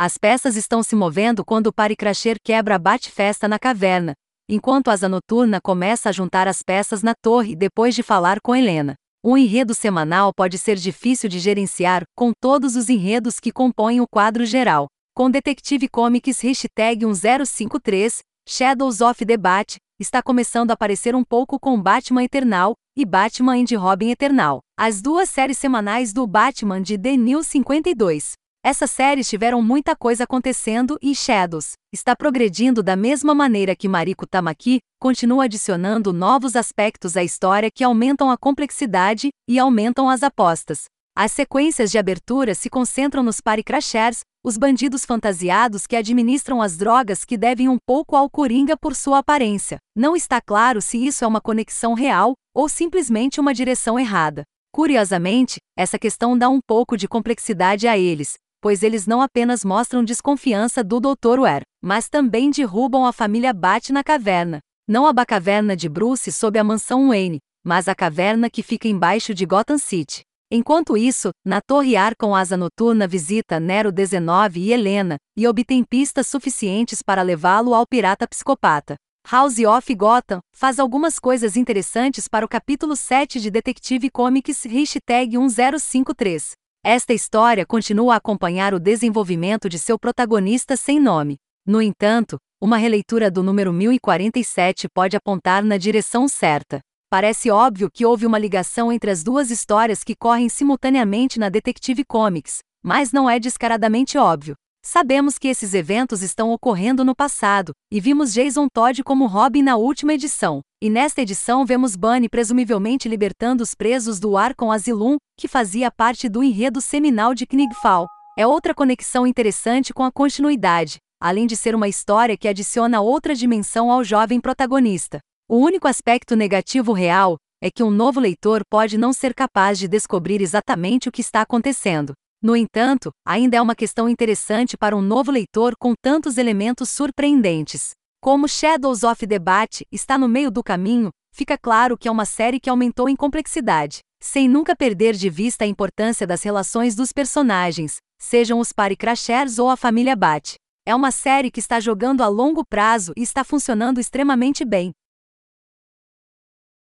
As 0.00 0.16
peças 0.16 0.54
estão 0.54 0.80
se 0.80 0.94
movendo 0.94 1.44
quando 1.44 1.66
o 1.66 1.72
Paricrasher 1.72 2.36
quebra 2.40 2.76
a 2.76 2.78
bate-festa 2.78 3.48
na 3.48 3.58
caverna, 3.58 4.12
enquanto 4.48 4.92
Asa 4.92 5.08
Noturna 5.08 5.60
começa 5.60 6.08
a 6.08 6.12
juntar 6.12 6.46
as 6.46 6.62
peças 6.62 7.02
na 7.02 7.14
torre 7.20 7.56
depois 7.56 7.96
de 7.96 8.04
falar 8.04 8.38
com 8.40 8.54
Helena. 8.54 8.94
Um 9.24 9.36
enredo 9.36 9.74
semanal 9.74 10.32
pode 10.32 10.56
ser 10.56 10.76
difícil 10.76 11.28
de 11.28 11.40
gerenciar, 11.40 12.04
com 12.16 12.30
todos 12.40 12.76
os 12.76 12.88
enredos 12.88 13.40
que 13.40 13.50
compõem 13.50 14.00
o 14.00 14.06
quadro 14.08 14.46
geral. 14.46 14.86
Com 15.16 15.28
Detective 15.28 15.88
Comics 15.88 16.40
hashtag 16.42 17.04
1053, 17.04 18.20
Shadows 18.48 19.00
of 19.00 19.24
Debate, 19.24 19.78
está 19.98 20.22
começando 20.22 20.70
a 20.70 20.74
aparecer 20.74 21.16
um 21.16 21.24
pouco 21.24 21.58
com 21.58 21.82
Batman 21.82 22.22
Eternal 22.22 22.74
e 22.96 23.04
Batman 23.04 23.56
and 23.56 23.76
Robin 23.76 24.10
Eternal, 24.10 24.60
as 24.78 25.02
duas 25.02 25.28
séries 25.28 25.58
semanais 25.58 26.12
do 26.12 26.24
Batman 26.24 26.80
de 26.80 26.96
The 26.96 27.16
New 27.16 27.42
52. 27.42 28.34
Essas 28.64 28.90
séries 28.90 29.28
tiveram 29.28 29.62
muita 29.62 29.94
coisa 29.94 30.24
acontecendo 30.24 30.98
e 31.00 31.14
Shadows 31.14 31.72
está 31.92 32.14
progredindo 32.14 32.82
da 32.82 32.96
mesma 32.96 33.34
maneira 33.34 33.74
que 33.74 33.88
Mariko 33.88 34.26
Tamaki 34.26 34.80
continua 35.00 35.44
adicionando 35.44 36.12
novos 36.12 36.56
aspectos 36.56 37.16
à 37.16 37.22
história 37.22 37.70
que 37.70 37.84
aumentam 37.84 38.30
a 38.30 38.36
complexidade 38.36 39.30
e 39.48 39.58
aumentam 39.58 40.10
as 40.10 40.22
apostas. 40.22 40.84
As 41.16 41.32
sequências 41.32 41.90
de 41.90 41.98
abertura 41.98 42.54
se 42.54 42.68
concentram 42.68 43.22
nos 43.22 43.40
Paricrashers, 43.40 44.20
os 44.44 44.58
bandidos 44.58 45.04
fantasiados 45.04 45.86
que 45.86 45.96
administram 45.96 46.60
as 46.60 46.76
drogas 46.76 47.24
que 47.24 47.38
devem 47.38 47.68
um 47.68 47.78
pouco 47.86 48.16
ao 48.16 48.28
Coringa 48.28 48.76
por 48.76 48.94
sua 48.94 49.18
aparência. 49.18 49.78
Não 49.96 50.14
está 50.14 50.40
claro 50.40 50.82
se 50.82 50.98
isso 50.98 51.24
é 51.24 51.26
uma 51.26 51.40
conexão 51.40 51.94
real 51.94 52.34
ou 52.54 52.68
simplesmente 52.68 53.40
uma 53.40 53.54
direção 53.54 53.98
errada. 53.98 54.42
Curiosamente, 54.72 55.58
essa 55.76 55.98
questão 55.98 56.36
dá 56.36 56.48
um 56.48 56.60
pouco 56.60 56.96
de 56.96 57.08
complexidade 57.08 57.88
a 57.88 57.96
eles, 57.96 58.34
pois 58.60 58.82
eles 58.82 59.06
não 59.06 59.20
apenas 59.20 59.64
mostram 59.64 60.04
desconfiança 60.04 60.82
do 60.82 61.00
Dr. 61.00 61.40
Ware, 61.40 61.64
mas 61.82 62.08
também 62.08 62.50
derrubam 62.50 63.06
a 63.06 63.12
família 63.12 63.52
Bat 63.52 63.92
na 63.92 64.02
caverna. 64.02 64.60
Não 64.88 65.06
a 65.06 65.26
caverna 65.26 65.76
de 65.76 65.88
Bruce 65.88 66.32
sob 66.32 66.58
a 66.58 66.64
mansão 66.64 67.08
Wayne, 67.08 67.38
mas 67.64 67.88
a 67.88 67.94
caverna 67.94 68.48
que 68.48 68.62
fica 68.62 68.88
embaixo 68.88 69.34
de 69.34 69.44
Gotham 69.44 69.78
City. 69.78 70.22
Enquanto 70.50 70.96
isso, 70.96 71.30
na 71.44 71.60
Torre 71.60 71.94
Arkham 71.94 72.34
Asa 72.34 72.56
Noturna 72.56 73.06
visita 73.06 73.60
Nero 73.60 73.92
19 73.92 74.60
e 74.60 74.72
Helena, 74.72 75.16
e 75.36 75.46
obtém 75.46 75.84
pistas 75.84 76.26
suficientes 76.26 77.02
para 77.02 77.20
levá-lo 77.20 77.74
ao 77.74 77.86
pirata 77.86 78.26
psicopata. 78.26 78.96
House 79.30 79.58
of 79.58 79.94
Gotham 79.94 80.40
faz 80.56 80.78
algumas 80.78 81.18
coisas 81.18 81.54
interessantes 81.54 82.26
para 82.26 82.46
o 82.46 82.48
capítulo 82.48 82.96
7 82.96 83.40
de 83.40 83.50
Detective 83.50 84.08
Comics 84.08 84.64
hashtag 84.64 85.36
1053. 85.36 86.52
Esta 86.84 87.12
história 87.12 87.66
continua 87.66 88.14
a 88.14 88.16
acompanhar 88.16 88.72
o 88.72 88.78
desenvolvimento 88.78 89.68
de 89.68 89.78
seu 89.78 89.98
protagonista 89.98 90.76
sem 90.76 91.00
nome. 91.00 91.36
No 91.66 91.82
entanto, 91.82 92.38
uma 92.60 92.76
releitura 92.76 93.30
do 93.30 93.42
número 93.42 93.72
1047 93.72 94.88
pode 94.88 95.16
apontar 95.16 95.64
na 95.64 95.76
direção 95.76 96.28
certa. 96.28 96.80
Parece 97.10 97.50
óbvio 97.50 97.90
que 97.92 98.06
houve 98.06 98.26
uma 98.26 98.38
ligação 98.38 98.92
entre 98.92 99.10
as 99.10 99.22
duas 99.22 99.50
histórias 99.50 100.04
que 100.04 100.14
correm 100.14 100.48
simultaneamente 100.48 101.38
na 101.38 101.48
Detective 101.48 102.04
Comics, 102.04 102.60
mas 102.82 103.12
não 103.12 103.28
é 103.28 103.40
descaradamente 103.40 104.16
óbvio. 104.16 104.54
Sabemos 104.90 105.36
que 105.36 105.48
esses 105.48 105.74
eventos 105.74 106.22
estão 106.22 106.50
ocorrendo 106.50 107.04
no 107.04 107.14
passado, 107.14 107.72
e 107.92 108.00
vimos 108.00 108.32
Jason 108.32 108.68
Todd 108.72 109.04
como 109.04 109.26
Robin 109.26 109.60
na 109.60 109.76
última 109.76 110.14
edição. 110.14 110.62
E 110.82 110.88
nesta 110.88 111.20
edição 111.20 111.66
vemos 111.66 111.94
Bunny 111.94 112.26
presumivelmente 112.26 113.06
libertando 113.06 113.62
os 113.62 113.74
presos 113.74 114.18
do 114.18 114.34
Arkham 114.34 114.72
Asylum, 114.72 115.18
que 115.38 115.46
fazia 115.46 115.90
parte 115.90 116.26
do 116.26 116.42
enredo 116.42 116.80
seminal 116.80 117.34
de 117.34 117.44
Knigfall. 117.44 118.06
É 118.38 118.46
outra 118.46 118.74
conexão 118.74 119.26
interessante 119.26 119.92
com 119.92 120.04
a 120.04 120.10
continuidade, 120.10 120.96
além 121.20 121.46
de 121.46 121.54
ser 121.54 121.74
uma 121.74 121.86
história 121.86 122.34
que 122.34 122.48
adiciona 122.48 123.02
outra 123.02 123.34
dimensão 123.34 123.90
ao 123.92 124.02
jovem 124.02 124.40
protagonista. 124.40 125.20
O 125.46 125.58
único 125.58 125.86
aspecto 125.86 126.34
negativo 126.34 126.94
real 126.94 127.36
é 127.62 127.70
que 127.70 127.82
um 127.82 127.90
novo 127.90 128.20
leitor 128.20 128.62
pode 128.70 128.96
não 128.96 129.12
ser 129.12 129.34
capaz 129.34 129.78
de 129.78 129.86
descobrir 129.86 130.40
exatamente 130.40 131.10
o 131.10 131.12
que 131.12 131.20
está 131.20 131.42
acontecendo. 131.42 132.14
No 132.40 132.54
entanto, 132.54 133.10
ainda 133.26 133.56
é 133.56 133.60
uma 133.60 133.74
questão 133.74 134.08
interessante 134.08 134.76
para 134.76 134.96
um 134.96 135.02
novo 135.02 135.32
leitor 135.32 135.74
com 135.76 135.92
tantos 136.00 136.38
elementos 136.38 136.88
surpreendentes. 136.88 137.90
Como 138.20 138.48
Shadows 138.48 139.02
of 139.02 139.26
Debate 139.26 139.84
está 139.90 140.16
no 140.16 140.28
meio 140.28 140.48
do 140.48 140.62
caminho, 140.62 141.10
fica 141.32 141.58
claro 141.58 141.98
que 141.98 142.06
é 142.06 142.10
uma 142.10 142.24
série 142.24 142.60
que 142.60 142.70
aumentou 142.70 143.08
em 143.08 143.16
complexidade, 143.16 144.00
sem 144.22 144.48
nunca 144.48 144.76
perder 144.76 145.14
de 145.14 145.28
vista 145.28 145.64
a 145.64 145.66
importância 145.66 146.28
das 146.28 146.44
relações 146.44 146.94
dos 146.94 147.12
personagens, 147.12 147.96
sejam 148.20 148.60
os 148.60 148.72
Paricrashers 148.72 149.58
ou 149.58 149.68
a 149.68 149.76
família 149.76 150.14
Bat. 150.14 150.54
É 150.86 150.94
uma 150.94 151.10
série 151.10 151.50
que 151.50 151.60
está 151.60 151.80
jogando 151.80 152.22
a 152.22 152.28
longo 152.28 152.64
prazo 152.64 153.12
e 153.16 153.22
está 153.22 153.42
funcionando 153.42 153.98
extremamente 153.98 154.64
bem. 154.64 154.92